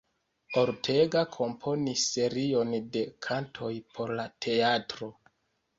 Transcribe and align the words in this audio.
Ortega 0.61 1.21
komponis 1.35 2.07
serion 2.15 2.75
de 2.97 3.07
kantoj 3.29 3.73
por 3.95 4.19
la 4.23 4.29
teatro. 4.49 5.17